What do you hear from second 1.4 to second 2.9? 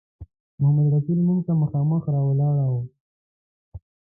ته مخ راواړاوه.